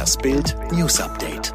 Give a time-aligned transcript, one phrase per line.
[0.00, 1.49] Das Bild News Update.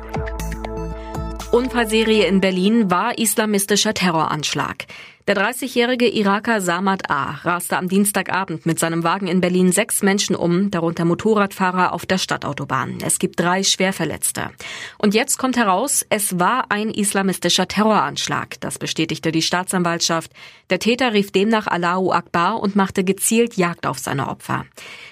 [1.56, 4.88] Unfallserie in Berlin war islamistischer Terroranschlag.
[5.26, 7.32] Der 30-jährige Iraker Samad A.
[7.46, 12.18] raste am Dienstagabend mit seinem Wagen in Berlin sechs Menschen um, darunter Motorradfahrer auf der
[12.18, 12.98] Stadtautobahn.
[13.02, 14.52] Es gibt drei Schwerverletzte.
[14.98, 18.60] Und jetzt kommt heraus, es war ein islamistischer Terroranschlag.
[18.60, 20.34] Das bestätigte die Staatsanwaltschaft.
[20.70, 24.66] Der Täter rief demnach Allahu Akbar und machte gezielt Jagd auf seine Opfer.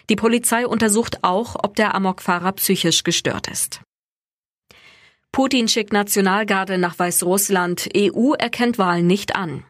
[0.10, 3.80] Die Polizei untersucht auch, ob der Amokfahrer psychisch gestört ist.
[5.34, 7.90] Putin schickt Nationalgarde nach Weißrussland.
[7.98, 9.64] EU erkennt Wahlen nicht an.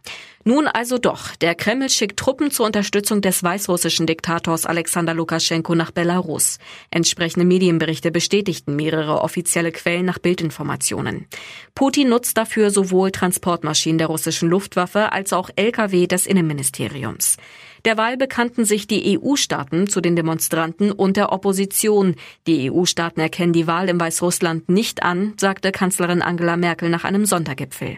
[0.44, 1.38] Nun also doch.
[1.38, 6.58] Der Kreml schickt Truppen zur Unterstützung des weißrussischen Diktators Alexander Lukaschenko nach Belarus.
[6.92, 11.28] Entsprechende Medienberichte bestätigten mehrere offizielle Quellen nach Bildinformationen.
[11.76, 17.38] Putin nutzt dafür sowohl Transportmaschinen der russischen Luftwaffe als auch Lkw des Innenministeriums.
[17.86, 22.16] Derweil bekannten sich die EU-Staaten zu den Demonstranten und der Opposition.
[22.48, 27.26] Die EU-Staaten erkennen die Wahl im Weißrussland nicht an, sagte Kanzlerin Angela Merkel nach einem
[27.26, 27.98] Sondergipfel.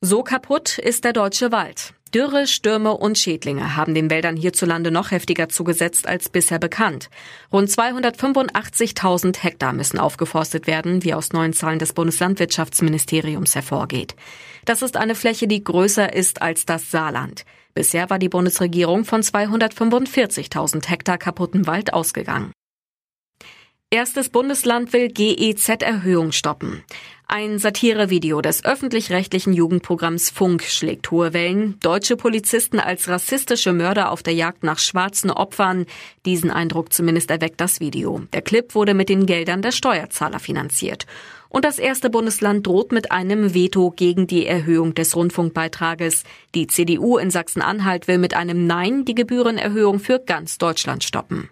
[0.00, 1.92] So kaputt ist der deutsche Wald.
[2.14, 7.10] Dürre, Stürme und Schädlinge haben den Wäldern hierzulande noch heftiger zugesetzt als bisher bekannt.
[7.52, 14.14] Rund 285.000 Hektar müssen aufgeforstet werden, wie aus neuen Zahlen des Bundeslandwirtschaftsministeriums hervorgeht.
[14.64, 17.44] Das ist eine Fläche, die größer ist als das Saarland.
[17.78, 22.50] Bisher war die Bundesregierung von 245.000 Hektar kaputten Wald ausgegangen.
[23.88, 26.82] Erstes Bundesland will GEZ-Erhöhung stoppen.
[27.30, 31.78] Ein Satirevideo des öffentlich-rechtlichen Jugendprogramms Funk schlägt hohe Wellen.
[31.80, 35.84] Deutsche Polizisten als rassistische Mörder auf der Jagd nach schwarzen Opfern.
[36.24, 38.22] Diesen Eindruck zumindest erweckt das Video.
[38.32, 41.04] Der Clip wurde mit den Geldern der Steuerzahler finanziert.
[41.50, 46.24] Und das erste Bundesland droht mit einem Veto gegen die Erhöhung des Rundfunkbeitrages.
[46.54, 51.50] Die CDU in Sachsen-Anhalt will mit einem Nein die Gebührenerhöhung für ganz Deutschland stoppen.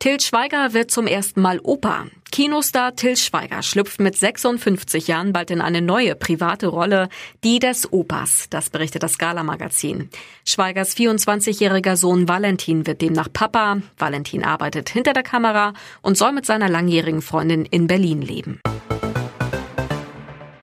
[0.00, 2.06] Till Schweiger wird zum ersten Mal Opa.
[2.32, 7.10] Kinostar Till Schweiger schlüpft mit 56 Jahren bald in eine neue private Rolle,
[7.44, 8.46] die des Opas.
[8.48, 10.08] Das berichtet das Gala-Magazin.
[10.46, 13.82] Schweigers 24-jähriger Sohn Valentin wird demnach Papa.
[13.98, 18.58] Valentin arbeitet hinter der Kamera und soll mit seiner langjährigen Freundin in Berlin leben.